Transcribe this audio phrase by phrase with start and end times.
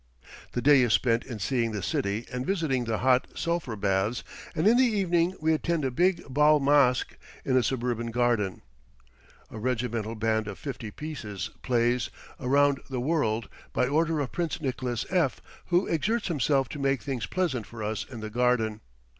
[0.53, 4.23] The day is spent in seeing the city and visiting the hot sulphur baths
[4.55, 8.63] and in the evening we attend a big bal masque in a suburban garden.
[9.51, 12.09] A regimental band of fifty pieces plays
[12.39, 17.27] "Around the World," by order of Prince Nicholas F, who exerts himself to make things
[17.27, 18.81] pleasant for us in the garden.